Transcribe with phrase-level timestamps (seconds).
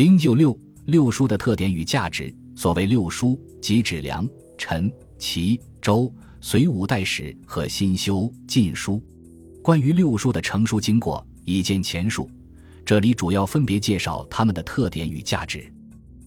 [0.00, 2.34] 零九六六书的特点与价值。
[2.56, 4.26] 所谓六书，即指梁、
[4.56, 8.98] 陈、齐、周、隋五代史和新修晋书。
[9.62, 12.30] 关于六书的成书经过，已见前述。
[12.82, 15.70] 这里主要分别介绍它们的特点与价值。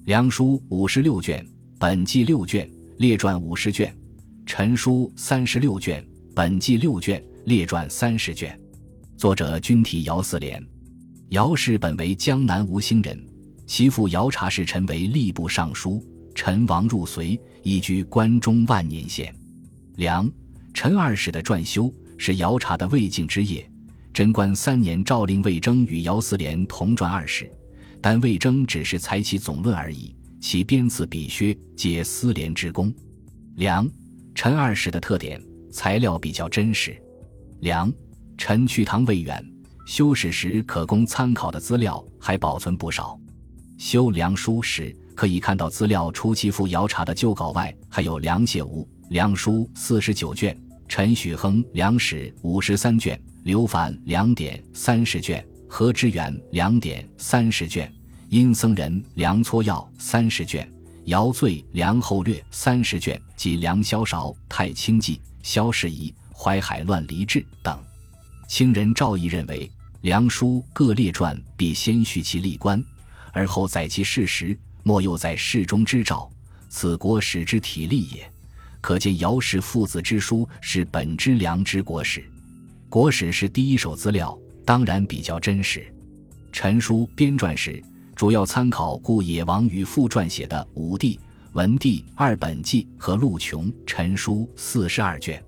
[0.05, 1.43] 梁书五十六卷，
[1.79, 2.69] 本纪六卷，
[2.99, 3.91] 列传五十卷；
[4.45, 8.55] 陈书三十六卷，本纪六卷，列传三十卷。
[9.17, 10.63] 作者均题姚四连。
[11.29, 13.19] 姚氏本为江南吴兴人，
[13.75, 15.99] 其父姚察氏臣为吏部尚书。
[16.35, 19.35] 陈王入隋，移居关中万年县。
[19.95, 20.31] 梁、
[20.75, 23.67] 陈二世的撰修是姚察的未竟之业。
[24.13, 27.51] 贞观三年，诏令魏征与姚思廉同撰二世，
[27.99, 32.93] 但魏征只是采其总论而已，其编次笔削皆思廉之功。
[33.55, 33.89] 梁、
[34.35, 36.95] 陈二世的特点，材料比较真实。
[37.61, 37.91] 梁、
[38.37, 39.43] 陈去唐未远，
[39.87, 43.19] 修史时可供参考的资料还保存不少。
[43.77, 44.95] 修梁书时。
[45.15, 57.93] 可以看到，资料除其父姚察的旧稿外，还有梁解吾《梁书》四十九卷，陈许亨《梁史》五十三卷，刘范《梁典》三十卷，何之远《梁典》三十卷，
[58.29, 60.67] 殷僧人《梁撮要》三十卷，
[61.05, 67.79] 姚醉《梁后略》三十卷，及梁萧韶《太清记》、萧士仪《淮海乱离志》等。
[68.47, 69.67] 清人赵毅认为，
[70.01, 72.83] 《梁书》各列传必先叙其历官，
[73.33, 74.57] 而后载其事实。
[74.85, 76.29] 莫又在世中之兆，
[76.67, 78.29] 此国史之体例也。
[78.81, 82.21] 可见姚氏父子之书是本之良之国史，
[82.89, 85.85] 国史是第一手资料，当然比较真实。
[86.51, 87.81] 陈书编撰时，
[88.13, 91.17] 主要参考顾野王与傅撰写的《武帝、
[91.53, 95.41] 文帝二本纪》和陆琼《陈书》四十二卷。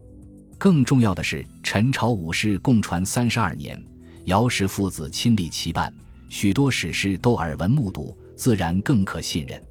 [0.57, 3.83] 更重要的是，陈朝武士共传三十二年，
[4.23, 5.93] 姚氏父子亲历其办，
[6.29, 8.17] 许多史诗都耳闻目睹。
[8.35, 9.63] 自然更可信任。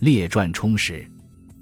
[0.00, 1.06] 列传充实，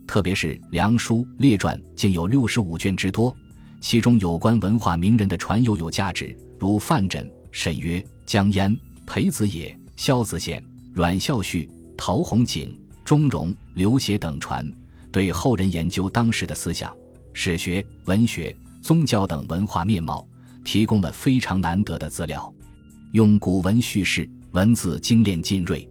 [0.07, 3.37] 特别是《梁书》列传竟有六十五卷之多，
[3.83, 8.75] 其中有关文化名人的传又有价值，如范缜、沈约、江淹、
[9.07, 11.69] 裴子野、萧子宪、阮孝绪、
[11.99, 14.67] 陶弘景、钟嵘、刘协等传，
[15.13, 16.97] 对后人研究当时的思想、
[17.35, 20.27] 史学、文学、宗教等文化面貌，
[20.65, 22.51] 提供了非常难得的资料。
[23.13, 25.89] 用古文叙事，文字精炼精锐。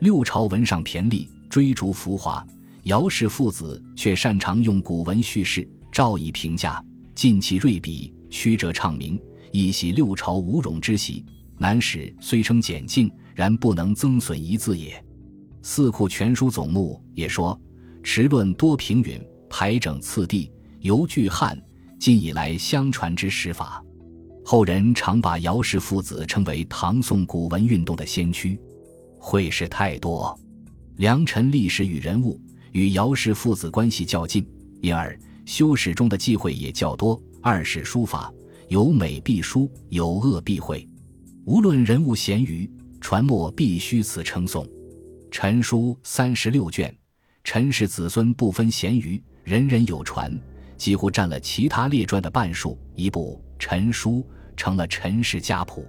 [0.00, 2.46] 六朝文上骈俪，追逐浮华；
[2.82, 6.84] 姚氏父子却擅长用古文叙事，照以评价，
[7.14, 9.18] 尽其锐笔，曲折畅明，
[9.52, 11.24] 以喜六朝无容之喜。
[11.56, 14.92] 南史虽称简净，然不能增损一字也。
[15.62, 17.58] 《四库全书总目》也说
[18.04, 20.50] ：“持论多平允，排整次第，
[20.80, 21.58] 犹具汉
[21.98, 23.82] 晋以来相传之史法。”
[24.50, 28.60] 后人常把姚氏父子称为唐宋古文运动的先驱。
[29.16, 30.36] 会事太多，
[30.96, 32.36] 良辰历史与人物
[32.72, 34.44] 与姚氏父子关系较近，
[34.80, 35.16] 因而
[35.46, 37.22] 修史中的忌讳也较多。
[37.40, 38.28] 二是书法
[38.66, 40.84] 有美必书，有恶必讳，
[41.44, 42.68] 无论人物贤愚，
[43.00, 44.68] 传墨必须此称颂。
[45.30, 46.92] 陈书三十六卷，
[47.44, 50.36] 陈氏子孙不分贤愚，人人有传，
[50.76, 52.76] 几乎占了其他列传的半数。
[52.96, 54.26] 一部陈书
[54.60, 55.88] 成了陈氏家谱。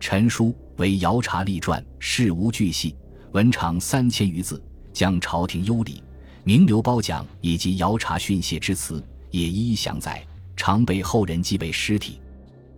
[0.00, 2.96] 陈书为姚察立传，事无巨细，
[3.32, 4.62] 文长三千余字，
[4.94, 6.02] 将朝廷优礼、
[6.42, 10.24] 名流褒奖以及姚察训谢之词也一一详载，
[10.56, 12.18] 常被后人记为尸体。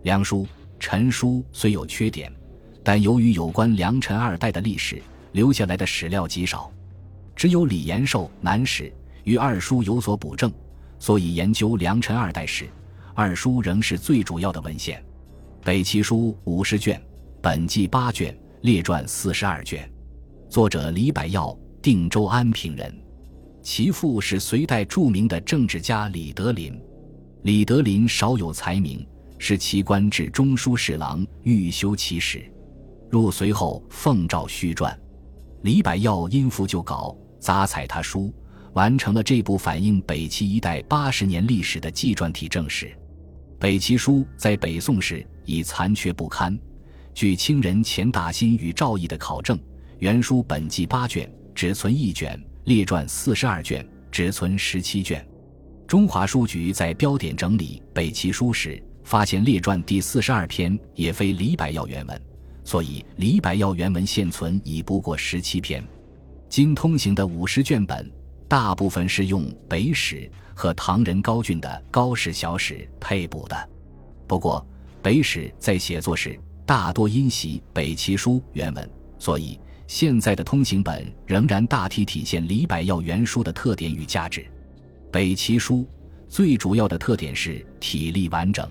[0.01, 0.45] 梁书、
[0.81, 2.29] 陈书虽有缺点，
[2.83, 6.69] 但由于有关梁陈二代的历史留下来的史料极少，
[7.37, 8.83] 只有李延寿《南史》
[9.23, 10.51] 与二书有所补正，
[10.99, 12.67] 所以研究梁陈二代史，
[13.15, 15.01] 二书仍是最主要的文献。
[15.63, 16.99] 北齐书五十卷。
[17.39, 19.87] 本纪八卷，列传四十二卷，
[20.49, 22.91] 作者李百耀，定州安平人，
[23.61, 26.79] 其父是隋代著名的政治家李德林。
[27.43, 29.05] 李德林少有才名，
[29.37, 32.43] 是其官至中书侍郎，欲修其史。
[33.11, 34.99] 入隋后奉诏续传，
[35.61, 38.33] 李百耀因父就稿，杂采他书，
[38.73, 42.95] 完成了这部反映北齐一代八十年历史的纪传体正史。
[43.61, 46.57] 北齐书在北宋时已残缺不堪。
[47.13, 49.55] 据清人钱大新与赵毅的考证，
[49.99, 55.23] 原书本纪八卷，只存一卷；列传四十二卷，只存十七卷。
[55.85, 62.19] 中华书局在标点整理北齐书时，发现列传第四十二篇也非李百耀原文，
[62.63, 65.87] 所以李百耀原文现存已不过十七篇。
[66.49, 68.11] 今通行的五十卷本，
[68.47, 70.27] 大部分是用北史
[70.61, 73.69] 和唐人高峻的《高氏小史》配补的。
[74.27, 74.63] 不过，
[75.01, 78.87] 北史在写作时，大多因袭北齐书原文，
[79.17, 84.45] 所以现在的通行本仍然大体体现李百药原书的特点与价值。
[85.11, 85.83] 北齐书
[86.29, 88.69] 最主要的特点是体例完整。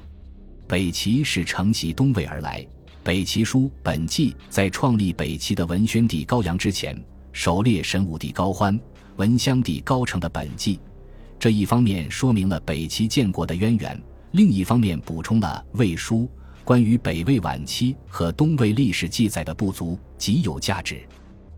[0.69, 2.65] 北齐是承袭东魏而来，
[3.03, 6.97] 北齐书本纪在创立北齐的文宣帝高阳之前，
[7.33, 8.79] 首列神武帝高欢、
[9.17, 10.79] 文襄帝高澄的本纪。
[11.41, 13.99] 这一方面说明了北齐建国的渊源，
[14.33, 16.31] 另一方面补充了魏书。
[16.65, 21.01] 关于北魏晚期和东魏历史记载的不足极有价值。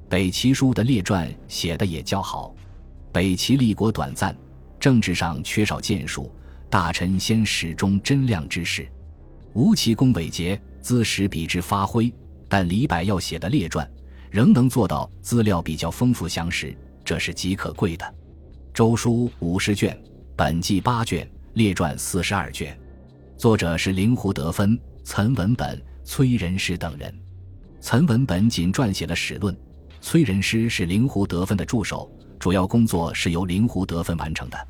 [0.08, 2.54] 北齐书的列传写的也较好。
[3.10, 4.34] 北齐立国短暂，
[4.78, 6.32] 政治上缺少建树，
[6.70, 8.88] 大臣先始终真亮之事，
[9.52, 12.10] 吴其功伟杰，自始比之发挥。
[12.48, 13.90] 但李白要写的列传
[14.30, 16.72] 仍能做到资料比较丰富详实，
[17.04, 18.14] 这是极可贵的。
[18.74, 19.94] 周书五十卷，
[20.34, 22.74] 本纪八卷，列传四十二卷，
[23.36, 24.80] 作者是灵狐得分。
[25.04, 27.14] 岑文本、崔仁师等人，
[27.82, 29.54] 岑文本仅撰写了史论，
[30.00, 34.68] 崔仁师是灵狐得分的助手，主要工作是由灵狐得分完成的。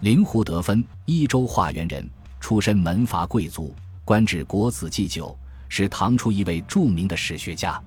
[0.00, 2.06] 灵狐得分，益州化原人，
[2.40, 3.74] 出身门阀贵族，
[4.04, 5.34] 官至国子祭酒，
[5.70, 7.82] 是唐初一位著名的史学家。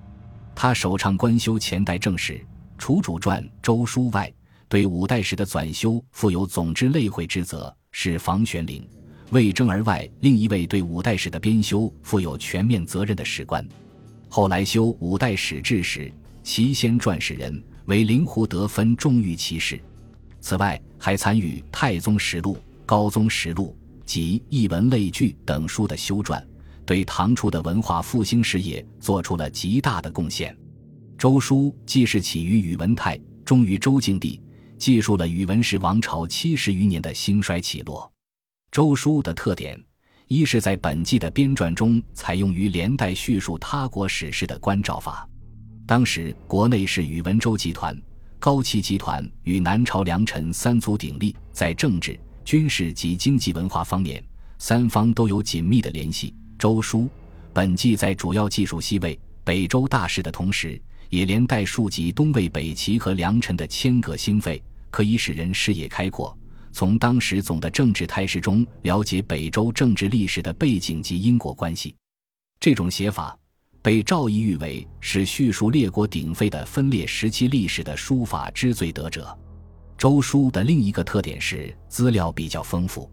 [0.56, 2.44] 他首倡官修前代正史，
[2.80, 4.34] 除主传《周书》外，
[4.72, 8.82] 对五代史的纂修负有总之类会之责，是房玄龄。
[9.32, 13.68] 魏征而外，另一位对五代史的编修负有全面责任的史官，
[14.30, 16.10] 后来修五代史志时，
[16.42, 19.78] 其先撰史人为灵狐得分重于其事。
[20.40, 22.54] 此外，还参与《太宗实录》
[22.86, 23.76] 《高宗实录》
[24.06, 26.42] 及《艺文类聚》等书的修撰，
[26.86, 30.58] 对唐初的文化复兴事业做出了极大的贡献。
[31.18, 34.40] 周书既是起于宇文泰，终于周敬帝，
[34.82, 38.12] 记述了宇文氏王朝七十余年的兴衰起落。
[38.72, 39.80] 周书的特点，
[40.28, 45.30] 一是在本纪的编撰中采用于连带叙述他国史事的关照法。
[45.86, 47.96] 当时国内是宇文周集团、
[48.40, 54.24] 高齐集团与南朝梁陈三足鼎立，在政治、军事及经济文化方面，
[54.58, 56.34] 三方都有紧密的联系。
[56.58, 57.08] 周书
[57.54, 60.82] 本纪在主要记述西魏、北周大事的同时，
[61.12, 64.60] 也连带述及东魏、北齐和梁陈的迁革兴废，
[64.92, 66.38] 可以使人视野开阔。
[66.74, 71.96] 从当时总的政治态势中了解北周政治历史的背景及因果关系，
[72.60, 73.38] 这种写法
[73.82, 79.38] 被赵翼誉为是叙述列国鼎沸的分裂时期历史的书法之最得者。
[79.98, 83.12] 周书的另一个特点是资料比较丰富。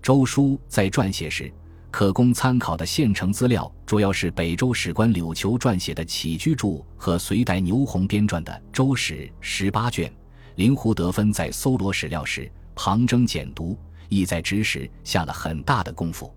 [0.00, 1.52] 周书在撰写时
[1.90, 10.12] 可供参考的现成资料主要是北周史官柳裘撰写的起居注和隋代牛弘编撰的《周史》十八卷。
[10.56, 12.50] 林胡德芬在搜罗史料时。
[12.76, 13.78] 旁征简读，
[14.08, 16.34] 意在指使下了很大的功夫。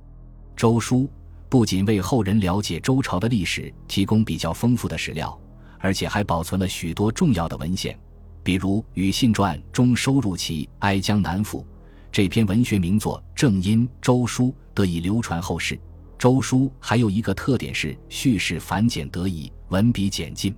[0.55, 1.09] 周书
[1.49, 5.35] 不仅为后人了解周朝的历史提供比较丰富的史料，
[5.79, 7.97] 而且还保存了许多重要的文献，
[8.43, 11.65] 比如《与信传》中收录其哀江南赋
[12.11, 15.79] 这篇文学名作，正因周书得以流传后世。
[16.19, 20.55] 周书还有一个特点是叙事繁简得宜，文笔简劲。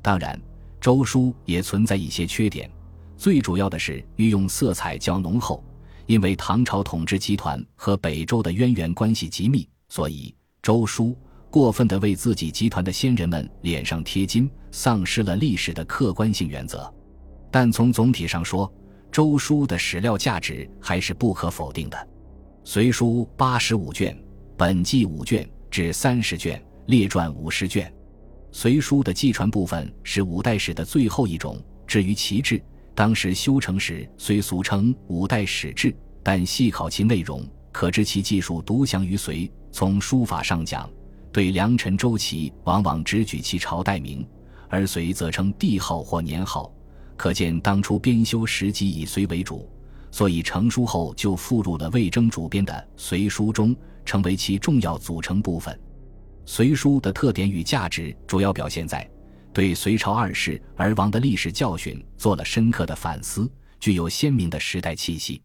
[0.00, 0.40] 当然，
[0.80, 2.70] 周书也存在一些缺点。
[3.20, 5.62] 最主要的是御用色彩较浓厚，
[6.06, 11.14] 因为唐朝统治集团和北周的渊源关系极密，所以周书
[11.50, 16.90] 过分的为自己集团的先人们脸上贴金，丧失了历史的客观性原则。
[17.50, 18.72] 但从总体上说，
[19.12, 22.08] 周书的史料价值还是不可否定的。
[22.64, 24.18] 隋书八十五卷，
[24.56, 27.92] 本纪五卷至三十卷，列传五十卷。
[28.50, 32.58] 隋书的纪传部分是五代史的最后一种，至于其志。
[32.94, 39.50] 当时修成时虽俗称五代史志，但细考其内容，可知其技术独享于隋。
[39.72, 40.90] 从书法上讲，
[41.32, 44.26] 对良辰周期往往只举其朝代名，
[44.68, 46.72] 而隋则称帝号或年号，
[47.16, 49.70] 可见当初编修时机以隋为主，
[50.10, 55.74] 所以成书后就附入了魏征主编的《隋书》中，成为其重要组成部分。
[56.44, 59.09] 《隋书》的特点与价值主要表现在。
[59.52, 65.40] 对隋朝二世而亡的历史教训做了深刻的反思，具有鲜明的时代气息。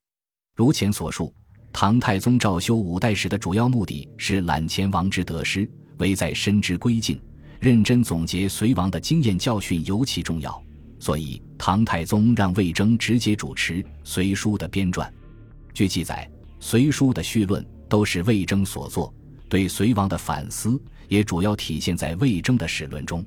[0.55, 1.33] 如前所述，
[1.73, 7.19] 唐太宗诏修五代史的主要目的是揽前王之得失，唯在深知归境，
[7.59, 10.63] 认真总结隋王的经验教训尤其重要。
[10.99, 15.09] 所以，唐太宗让魏征直接主持《隋书》的编撰。
[15.73, 19.13] 据记载，《隋书》的序论都是魏征所作，
[19.49, 23.23] 对隋王的反思也主要体现在魏征的史论中。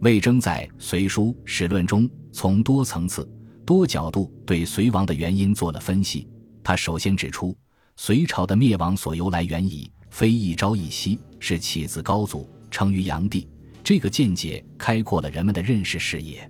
[0.00, 3.28] 魏征在《隋书·史论》中，从多层次、
[3.66, 6.28] 多角度对隋亡的原因做了分析。
[6.62, 7.56] 他首先指出，
[7.96, 13.48] 隋朝的灭亡所由来源矣，非一朝一夕，是起自高祖，成于炀帝。
[13.82, 16.48] 这个见解开阔了人们的认识视野。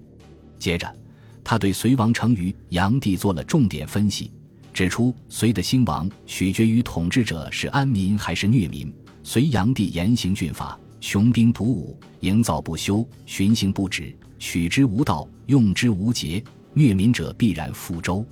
[0.59, 0.95] 接着，
[1.43, 4.31] 他对隋王成于炀帝做了重点分析，
[4.75, 8.93] 指出隋的兴亡取决于统治者是安民还是虐民。
[9.23, 16.43] 隋炀帝严刑峻法，雄兵黩武，营造不休，巡行不止，取之无道，用之无节，
[16.75, 18.19] 虐民者必然覆舟。《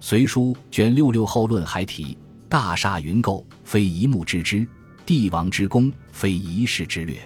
[0.00, 2.16] 隋书》卷六六后论还提
[2.48, 4.66] ：“大厦云构，非一木之知；
[5.06, 7.16] 帝王之功，非一世之略。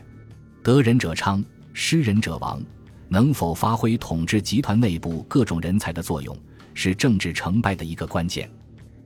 [0.63, 2.63] 得人者昌，失人者亡。”
[3.09, 6.37] 能否发挥统治集团内部各种人才的作用，
[6.75, 8.51] 是政治成败的一个关键。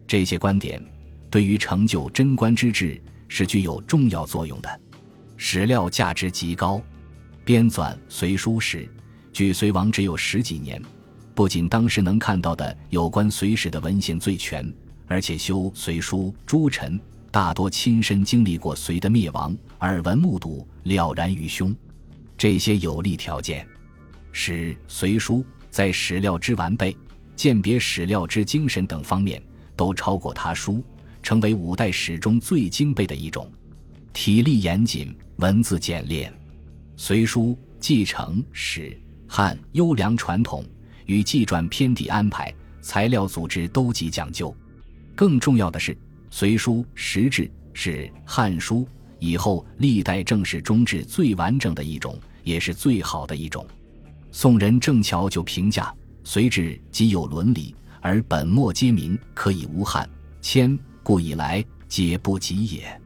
[0.06, 0.82] 这些观点
[1.28, 4.80] 对于成就贞观之治是具有重要作用的，
[5.42, 6.80] 史料价值极高。
[7.47, 8.87] 编纂《隋书》时，
[9.32, 10.80] 距隋亡只有十几年，
[11.35, 14.70] 不仅当时能看到的有关隋史的文献最全，
[15.06, 21.75] 而且修《隋书》诸臣大多亲身经历过隋的灭亡，耳闻目睹，了然于胸。
[22.37, 23.66] 这些有利条件。
[24.32, 25.38] 使《隋书》
[25.70, 26.94] 在史料之完备、
[27.35, 29.42] 鉴别史料之精神等方面
[29.75, 30.85] 都超过他书，
[31.23, 33.50] 成为五代史中最精备的一种。
[34.12, 36.30] 体例严谨，文字简练，
[36.99, 38.94] 《隋书》继承史
[39.26, 40.62] 汉优良传统，
[41.06, 44.54] 与纪传篇底安排、材料组织都极讲究。
[45.16, 45.94] 更重要的是，
[46.30, 48.80] 《隋书》实质是《汉书》
[49.18, 53.66] 以后历代正史中治最完整的一种，也是最好的一种。
[54.30, 55.90] 宋人郑桥就评价
[56.23, 60.06] ：“隋制既有伦理，而本末皆明，可以无憾。
[60.42, 63.00] 千故以来皆不及也。”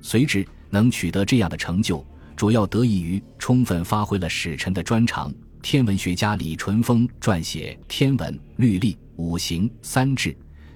[0.00, 5.32] 隋制能取得这样的成就，主要得益于充分发挥了使臣的专长。
[5.60, 10.30] 天文学家李淳风撰写《天文律历五行三志》，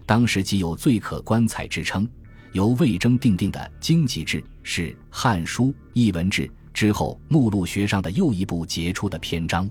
[0.04, 2.06] 当时即有最可观采之称。
[2.52, 9.66] 由魏征定定的经济制是《汉书》艺文志之后目录学上的又一部杰出的篇章。《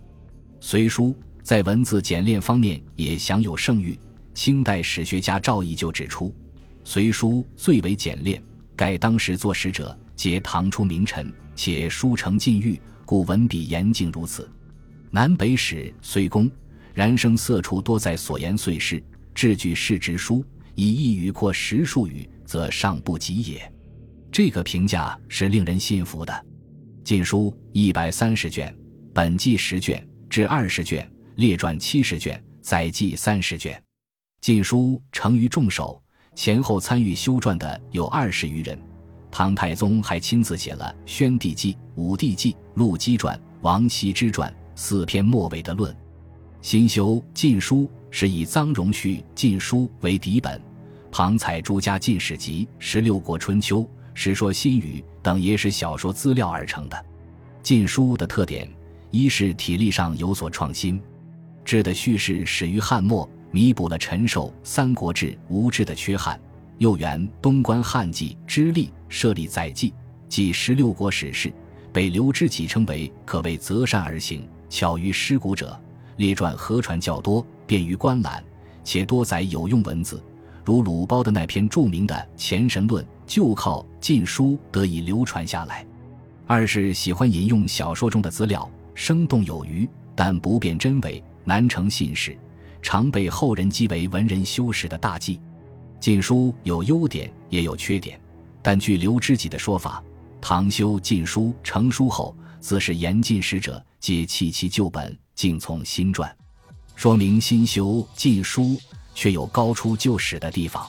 [0.60, 1.06] 隋书》
[1.44, 3.98] 在文字简练方面也享有盛誉。
[4.34, 6.28] 清代史学家赵翼就指出，
[6.84, 8.44] 《隋书》最为简练，
[8.76, 14.50] 盖当时作史者皆唐初名臣，且书成禁欲，故文笔严谨如此。
[15.12, 16.50] 南北史隋公，
[16.94, 19.04] 然生色处多在所言碎事，
[19.34, 20.44] 志举世之书，
[20.74, 23.72] 以一语括十数语，则尚不及也。
[24.32, 26.34] 这个评价是令人信服的。
[27.04, 28.76] 《晋书》一百三十卷，
[29.14, 30.06] 本纪十卷。
[30.28, 33.74] 至二十卷，列传七十卷，载记三十卷，
[34.42, 36.02] 《晋书》成于众手，
[36.36, 38.78] 前后参与修撰的有二十余人。
[39.38, 45.94] 唐太宗还亲自写了《宣帝纪》《武帝纪》《陆机传》《王羲之传》四篇末尾的论。
[46.62, 50.62] 新修《晋书》是以臧荣绪《晋书》为底本，
[51.12, 53.80] 旁采诸家进史集》《十六国春秋》
[54.14, 56.96] 《史说新语》等野史小说资料而成的。
[57.62, 58.66] 《晋书》的特点。
[59.12, 60.98] 一是体力上有所创新，
[61.66, 66.38] 志的叙事始于汉末，弥补了陈寿《三国志》无志的缺憾；
[66.78, 69.94] 又原东关汉纪之力设立载记，
[70.28, 71.52] 即十六国史事，
[71.94, 75.80] 被刘知几称为可谓择善而行，巧于诗古者。
[76.18, 78.44] 列传合传较多，便于观览，
[78.84, 80.24] 且多载有用文字，
[80.64, 85.86] 如鲁褒的那篇著名的《前神论》，就靠《晋书》得以流传下来。
[86.48, 88.70] 二是喜欢引用小说中的资料。
[88.94, 92.38] 生动有余，但不辨真伪，难成信史，
[92.82, 95.36] 常被后人讥为文人修史的大忌。
[96.00, 98.20] 《晋书》有优点，也有缺点，
[98.62, 100.04] 但据刘知己的说法，
[100.40, 106.32] 唐修《晋书》成书后，自是严禁使者皆弃其旧本，竟从新撰，
[106.96, 107.86] 说明新修
[108.16, 108.64] 《晋书》
[109.14, 110.88] 却有高出旧史的地方。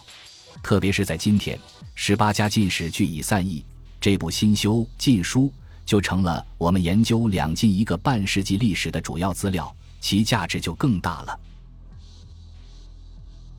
[0.62, 1.58] 特别是在今天，
[1.94, 3.64] 十八家进士俱已散佚，
[4.00, 5.42] 这部新修《晋书》。
[5.86, 11.38] 就成了我们研究两晋一个半世纪历史的主要资料，其价值就更大了。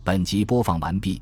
[0.03, 1.21] 本集播放完毕，